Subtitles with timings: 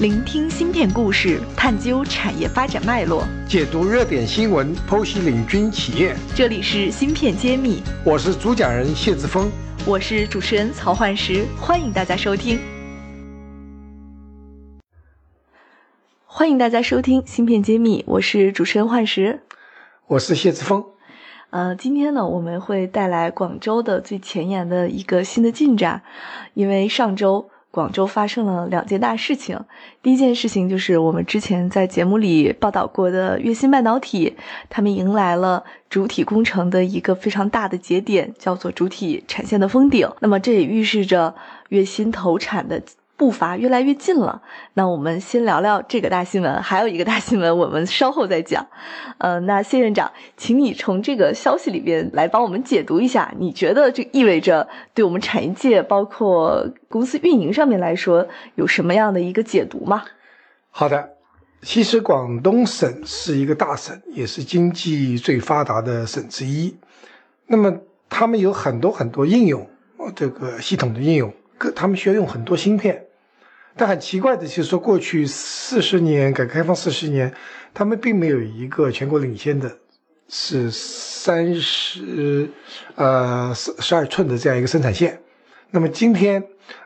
[0.00, 6.14] 聆听芯片故事，探究产业发展脉络，解读热点新闻，剖析领军企业。
[6.36, 9.50] 这里是芯片揭秘，我是主讲人谢志峰，
[9.84, 12.60] 我是主持人曹焕石，欢迎大家收听。
[16.26, 19.40] 欢迎大家收听芯片揭秘，我是主持人焕石，
[20.06, 20.84] 我是谢志峰。
[21.50, 26.02] 呃，今天呢，我们会带来广州的最前沿的一个新的进展，
[26.54, 27.50] 因为上周。
[27.70, 29.58] 广州发生了两件大事情。
[30.02, 34.36] 第一件事情就是我们之前在节目里报道过的粤芯半导体，
[34.68, 40.08] 他们迎来了主体工程的一个非常大的节点，叫做主体产线的封顶。
[40.20, 41.34] 那么这也预示着
[41.68, 42.82] 粤芯投产的。
[43.18, 44.40] 步伐越来越近了，
[44.74, 48.64] 那我们先聊聊这个大新闻，还有一个大新闻，我们稍后再讲。
[49.18, 60.04] 呃，那谢院长，请你从这个消息里边来帮我们解读一下，你觉得这意味着对我们产业界，包括公司运营上面来说，有什么样的一个解读吗？
[60.70, 61.08] 好的，
[61.62, 66.76] 其实广东省是一个大省，也是经济最发达的省之一。
[67.48, 67.76] 那么
[68.08, 69.68] 他们有很多很多应用，
[70.14, 73.06] 这个系统的应用，各他们需要用很多芯片。
[73.78, 77.32] 但很奇怪的就是说，过去四十年改革开放四十年，
[77.72, 79.78] 他们并没有一个全国领先的，
[80.28, 82.50] 是三十
[82.96, 85.22] 呃十十二寸的这样一个生产线。
[85.70, 86.42] 那么今天，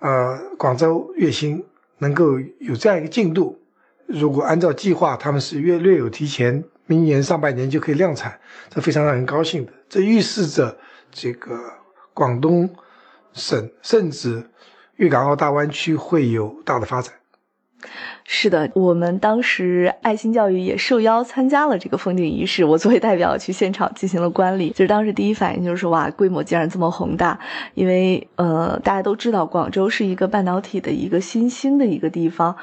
[0.00, 1.64] 呃，广州粤芯
[1.98, 3.58] 能够有这样一个进度，
[4.06, 8.38] 如果按照计划，他们是略略有提前，明年上半年就可以量产，
[8.68, 9.72] 这非常让人高兴的。
[9.88, 10.76] 这预示着
[11.10, 11.58] 这个
[12.12, 12.68] 广东
[13.32, 14.44] 省甚至。
[14.96, 17.12] 粤港澳大湾区会有大的发展。
[18.26, 24.70] 是的，我们当时爱心教育也受邀参加了这个封顶仪式，我作为代表去现场进行了观礼。
[24.70, 27.38] 就是当时第一反应就是说，哇，规模竟然这么宏大！
[27.74, 32.56] 因为呃，大家都知道，广州是一个半导体的一个新兴的一个地方。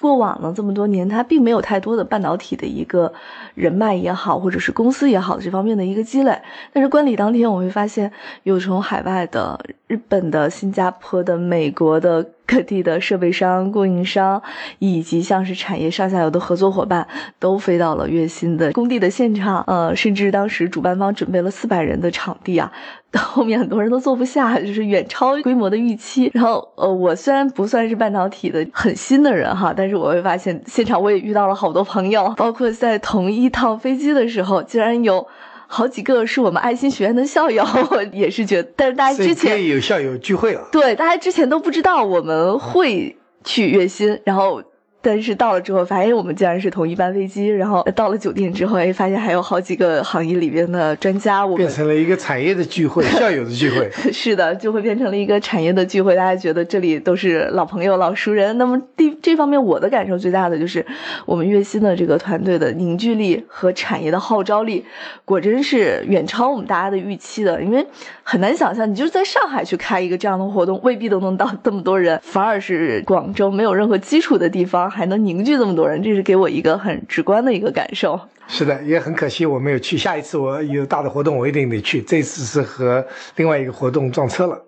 [0.00, 3.12] 过往呢这么多年，他并没有太多的半导体的一个
[3.54, 6.38] 人脉也好，或者是公司也好这方面的一个积累。
[6.72, 8.12] 但是观礼当天，我会发现
[8.42, 12.26] 有从海外的、日本的、新加坡的、美国的。
[12.46, 14.42] 各地的设备商、供应商，
[14.78, 17.06] 以及像是产业上下游的合作伙伴，
[17.38, 19.64] 都飞到了粤芯的工地的现场。
[19.66, 22.70] 呃，甚至当时主办方准备了四百人的场地啊，
[23.10, 26.30] 到 后面很多人都坐不下，就是远超规模的预期。
[26.32, 35.26] 然后，呃，我虽然不算是半导体的很新的人哈，但是我会发现现场我也遇到了好多朋友，包括在同一趟飞机的时候，竟然有。
[35.66, 37.64] 好几个是我们爱心学院的校友，
[38.12, 44.62] 也是觉得，但是大家之前有校友聚会了，对，大家之前都不知道我们会去月薪，然后。
[45.06, 47.46] 但是到了之后，发现我们竟然是同一班飞机。
[47.46, 51.46] 然后到了酒店之后，哎，发现还有好几个行业里边的专家。
[51.46, 53.88] 我变成了一个产业的聚会， 校友的聚会。
[54.12, 56.16] 是的，就会变成了一个产业的聚会。
[56.16, 58.58] 大家觉得这里都是老朋友、老熟人。
[58.58, 60.84] 那么第这方面，我的感受最大的就是
[61.24, 64.84] 我们月薪的这个团队的凝聚力和产业的号召力，
[65.24, 67.62] 果真是远超我们大家的预期的。
[67.62, 67.86] 因为
[68.24, 74.90] 很难想象，你就是在上海去开一个这样的活动，未必都能到这么多人，反而是广州没有任何基础的地方。
[74.96, 78.18] 还能凝聚这么多人，这是给我一个很直观的一个感受。
[78.48, 79.98] 是的，也很可惜我没有去。
[79.98, 82.00] 下一次我有大的活动，我一定得去。
[82.00, 83.04] 这次是和
[83.36, 84.58] 另外一个活动撞车了。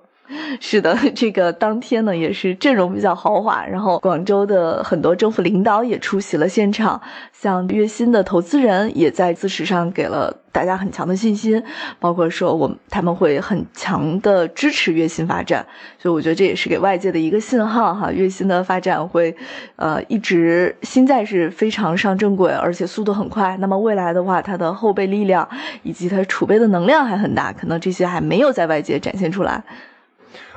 [0.61, 7.01] 是的， 这个当天呢也是阵容比较豪华，然后广州的很多政府领导也出席了现场，
[7.33, 11.63] 像粤新的投资人也在自持上给了大家很强的信心，
[12.01, 15.65] 包括说我们他们会很强的支持月薪发展，
[16.01, 19.33] 所以我觉得这也是给外界的一个信号哈，月薪的发展会
[19.77, 23.57] 呃一直现在是非常上正轨，而且速度很快。
[23.59, 25.49] 那么未来的话，它的后备力量
[25.85, 29.63] 以及它储备的能量还很大，可能这些还没有在外界展现出来。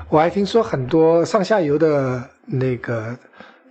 [0.10, 3.16] 我还听说很多上下游的那个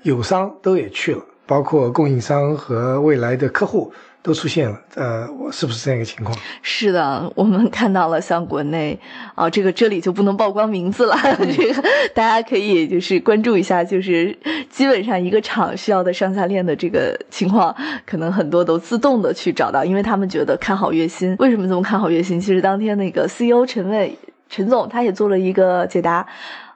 [0.03, 3.93] 友商都也去了，包括供应商和未来的客户
[4.23, 4.81] 都出现了。
[4.95, 6.37] 呃，我是不是这样一个情况？
[6.63, 8.99] 是的，我们看到了像国内
[9.35, 11.17] 啊，这个这里就不能曝光名字了，
[11.57, 11.83] 这个
[12.15, 14.37] 大家可以就是关注一下，就是
[14.69, 17.75] 基本上一个厂需要的上下链的这个情况，
[18.07, 21.37] 可能很多都自动的去找到，因为他们觉得看好月薪。
[21.39, 22.41] 为什么这么看好月薪？
[22.41, 24.19] 其实当天那个 CEO 陈卫。
[24.53, 26.27] 陈总他也做了一个解答，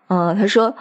[0.07, 0.73] 嗯，他说，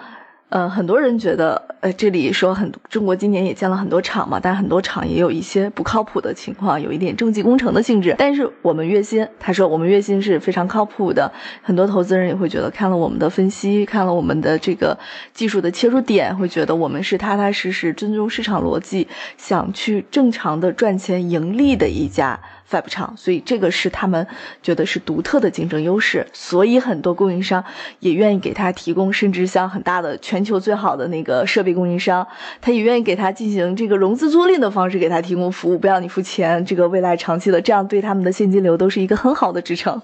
[0.53, 8.13] 呃，很多人觉得，呃，这里说很中国今年也建了很多厂嘛，但很多厂也有一些不靠谱的情况，有一点政绩工程的性质。
[8.19, 11.31] 但是我们月薪，他说我们月薪是非常靠谱的，
[11.63, 14.95] 很多投资人也会觉得，看了我们的分析，看了我们的这个
[15.33, 19.07] 技术的切入点，会觉得我们是踏踏实实、尊重市场逻辑，
[19.39, 22.39] 想去正常的赚钱盈利的一家。
[22.69, 24.25] Fab 厂，所以这个是他们
[24.61, 27.63] 觉得是独特的竞争优势，所以很多供应商
[27.99, 32.25] 也愿意给他提供，甚至像很大的全球最好的那个设备供应商，
[32.61, 40.01] 他也愿意给他进行这个融资租赁的方式给他提供服务，不要你付钱，这个未来长期的，这样对他们的现金流都是一个很好的支撑。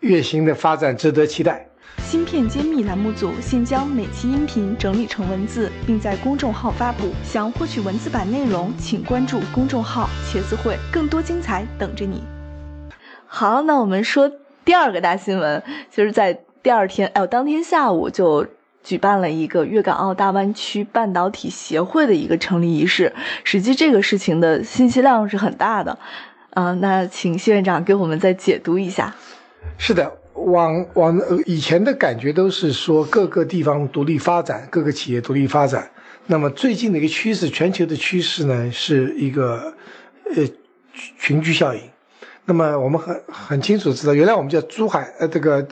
[0.00, 1.66] 月薪的发展值得期待。
[1.98, 7.12] 芯片揭秘栏目组现将每期音频整理成文字，并在公众号发布。
[7.22, 12.22] 想获取文字版内容，请关注公众号“茄子会”，更多精彩等着你。
[13.26, 14.30] 好，那我们说
[14.64, 18.46] 第二个大新闻，就是在第二天，哎，当天下午就
[18.82, 23.14] 举办了一个粤港澳大湾区半导体协会的一个成立仪式。
[23.44, 25.98] 实际这个事情的信息量是很大的，
[26.54, 29.14] 嗯，那请谢院长给我们再解读一下。
[29.76, 30.10] 是的。
[30.46, 35.90] 往往以前的感觉都是说各个地方独立发展，各个企业独立发展。
[36.26, 39.74] 那么最近的一个趋势，全球的趋势呢，是一个
[40.34, 40.46] 呃
[41.18, 41.80] 群居效应。
[42.44, 45.66] 那么我们很很清楚知道，原来我们叫珠海呃这个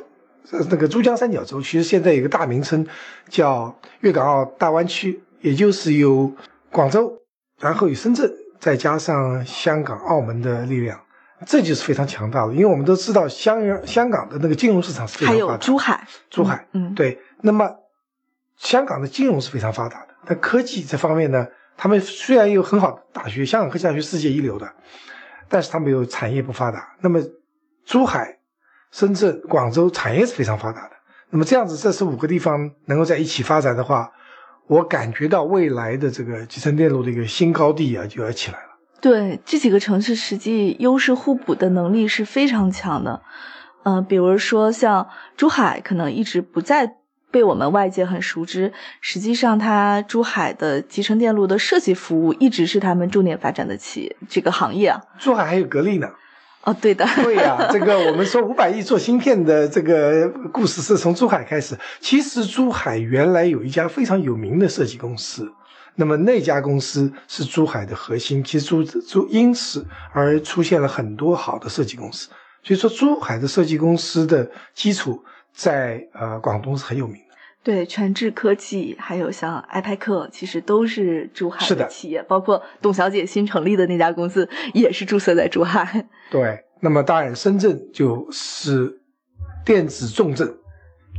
[0.51, 2.87] 呃那个珠江三角洲，其实现在有个大名称
[3.29, 6.33] 叫粤港澳大湾区，也就是有
[6.71, 7.13] 广州，
[7.61, 11.01] 然后有深圳，再加上香港、澳门的力量。
[11.45, 15.47] 这就是非常强大的，因为我们都知道香香港的那个金融市场是非常发达。
[15.47, 17.19] 还有珠海，珠海，嗯，对。
[17.43, 17.71] 那么
[18.57, 21.47] 香港的金融是非常发达的，但科技这方面呢，
[21.77, 24.73] 他们虽然有很好的大学，香港科技大学世界一流的，
[25.49, 26.97] 但是他们有产业不发达。
[27.01, 27.21] 那么
[27.85, 28.39] 珠海、
[28.91, 30.93] 深圳、广州产业是非常发达的。
[31.29, 34.11] 那么这样子，这是五个地方能够在一起发展的话，
[34.69, 38.66] 我感觉到未来的这个集成电路的一个新高地啊，就要起来了。
[39.01, 43.23] 对这几个城市，实际优势互补的能力是非常强的。
[43.85, 46.97] 嗯，比如说像珠海，可能一直不再
[47.31, 48.73] 被我们外界很熟知。
[49.01, 55.01] 实际上，它珠海的集成电路的设计服务一直是他们重点发展的企业这个行业啊。
[55.19, 56.09] 珠海还有格力呢。
[56.63, 57.07] 哦，对的。
[57.23, 61.79] 对呀，这个我们说五百亿做芯片的这个故事是从珠海开始。
[62.01, 65.53] 其实珠海原来有一家非常有名的设计公司。
[65.99, 72.29] 那么那家公司是珠海的核心，其实珠珠因此而出现了很多好的设计公司。
[72.63, 77.35] 所以说，珠海的设计公司的基础在呃广东是很有名的。
[77.63, 82.23] 对，全智科技还有像埃派克，其实都是珠海的企业。
[82.25, 86.07] 包括董小姐新成立的那家公司也是注册在珠海。
[86.31, 89.01] 对，那么当然深圳就是
[89.65, 90.55] 电子重镇，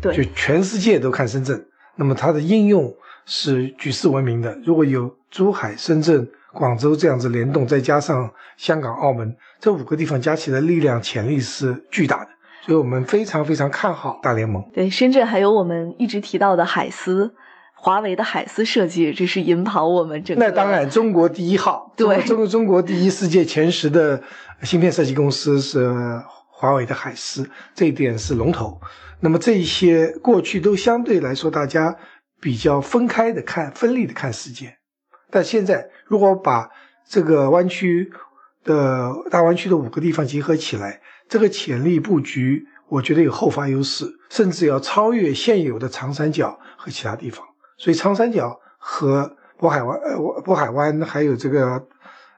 [0.01, 1.65] 对，就全世界都看深圳。
[1.95, 2.93] 那么它的应用。
[3.27, 4.57] 是举世闻名的。
[4.65, 12.29] 如果有珠海、深圳、广州这样子联动，再加上香港、澳门这五个地方加起来，力量潜力是巨大的。
[12.65, 14.63] 所以我们非常非常看好大联盟。
[14.73, 17.33] 对，深圳还有我们一直提到的海思，
[17.75, 20.43] 华为的海思设计，这是引跑我们整个。
[20.43, 24.21] 那当然，中国第一号，对，中中国第一、世界前十的
[24.63, 25.93] 芯片设计公司是
[26.49, 28.79] 华为的海思，这一点是龙头。
[29.19, 31.95] 那么这一些过去都相对来说，大家。
[32.39, 34.77] 比较分开的看，分立的看世界，
[35.29, 36.69] 但现在如果把
[37.07, 38.11] 这个湾区
[38.63, 47.45] 的大湾区的五个地方结合起来，这个潜力布局，我觉得有后发优势，甚至要超越现有的长三角和其他地方。
[47.77, 51.87] 所以长三角和渤海湾、呃渤海湾还有这个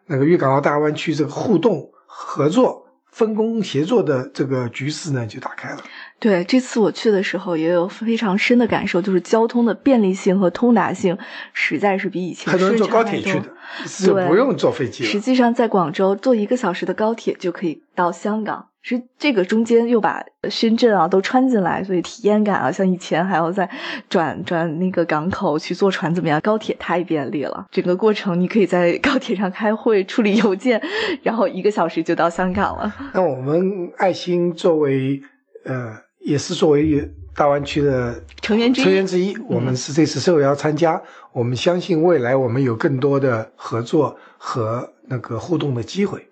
[0.08, 2.86] 那个粤港澳大湾区这个互动合作。
[3.12, 5.82] 分工协作的这个局势呢，就打开了。
[6.20, 11.18] 对，这次我去的时候也有非常深的感受，就是交通的便利性和通达性
[11.54, 13.46] 实在是比以前很多人坐高铁去的，
[13.86, 15.04] 是不用坐飞机。
[15.04, 18.66] 实际上，在广州坐一个小时的高铁就可以到香港。
[18.82, 23.70] 是这个中间又把深圳啊都穿进来，所以体验感啊，像以前还要再
[24.10, 26.40] 转转那个港口去坐船怎么样？
[26.40, 30.82] 高铁太便利了，整个过程你可以在 高铁上开会、处理邮件，
[31.24, 32.92] 然后一个小时就到香港了。
[33.14, 35.22] 那我们爱心作为
[35.66, 41.02] 呃，也是作为大湾区的成员成员之一，我们是这次受邀参加。
[41.32, 46.29] 我们相信未来我们有更多的合作和那个互动的机会。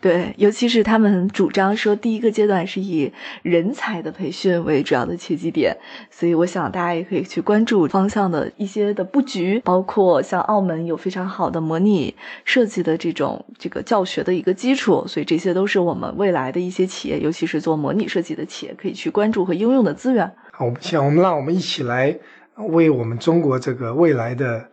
[0.00, 5.76] 对，尤其是他们主张说，第一个阶段是以人才的培训为主要的切机点，
[6.10, 12.14] 所以我想大家也可以去关注方向的一些的布局，包括像澳门有非常好的模拟
[12.46, 20.32] 设计的这种这个教学的一个基础，所以这些都是我们未来的一些企业，尤其是做模拟设计的企业可以去关注和应用的资源。
[20.50, 22.18] 好，我们想我们让我们一起来
[22.56, 24.66] 为我们中国这个未来的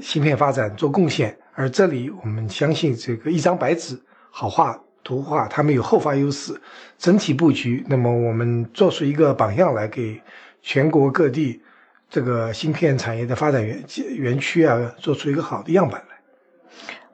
[0.00, 4.00] 芯片发展做贡献，而这里我们相信这个一张白纸。
[4.30, 6.60] 好画图画，他们有后发优势，
[6.98, 7.84] 整体布局。
[7.88, 10.20] 那么我们做出一个榜样来，给
[10.62, 11.62] 全国各地
[12.08, 13.84] 这个芯片产业的发展园
[14.14, 16.16] 园区啊，做出一个好的样板来。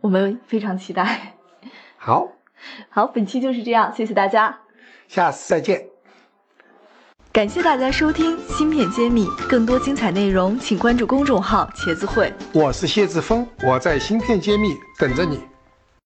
[0.00, 1.36] 我们非常期待。
[1.96, 2.28] 好，
[2.88, 4.60] 好，本期就是这样，谢谢大家，
[5.08, 5.86] 下次再见。
[7.32, 12.32] 感谢大家收听《芯片揭秘》，更多精彩内容请关注公众号“茄子会”。
[12.54, 15.55] 我是谢志峰，我在芯片揭秘等着你。